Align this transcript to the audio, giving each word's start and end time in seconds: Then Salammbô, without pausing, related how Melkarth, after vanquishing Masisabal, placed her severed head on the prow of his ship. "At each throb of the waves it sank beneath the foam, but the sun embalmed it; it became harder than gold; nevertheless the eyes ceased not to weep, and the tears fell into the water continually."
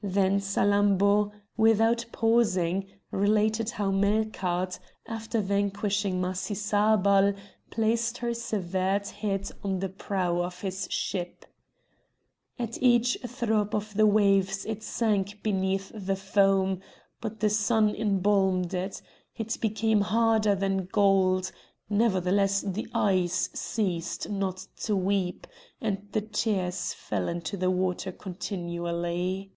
Then 0.00 0.36
Salammbô, 0.38 1.32
without 1.56 2.06
pausing, 2.12 2.86
related 3.10 3.70
how 3.70 3.90
Melkarth, 3.90 4.78
after 5.06 5.40
vanquishing 5.40 6.20
Masisabal, 6.20 7.34
placed 7.72 8.18
her 8.18 8.32
severed 8.32 9.08
head 9.08 9.50
on 9.64 9.80
the 9.80 9.88
prow 9.88 10.40
of 10.40 10.60
his 10.60 10.86
ship. 10.88 11.44
"At 12.60 12.80
each 12.80 13.18
throb 13.26 13.74
of 13.74 13.92
the 13.94 14.06
waves 14.06 14.64
it 14.66 14.84
sank 14.84 15.42
beneath 15.42 15.90
the 15.92 16.14
foam, 16.14 16.80
but 17.20 17.40
the 17.40 17.50
sun 17.50 17.92
embalmed 17.92 18.74
it; 18.74 19.02
it 19.36 19.58
became 19.60 20.02
harder 20.02 20.54
than 20.54 20.84
gold; 20.86 21.50
nevertheless 21.90 22.60
the 22.60 22.86
eyes 22.94 23.50
ceased 23.52 24.30
not 24.30 24.64
to 24.82 24.94
weep, 24.94 25.48
and 25.80 26.06
the 26.12 26.20
tears 26.22 26.94
fell 26.94 27.26
into 27.28 27.56
the 27.56 27.68
water 27.72 28.12
continually." 28.12 29.54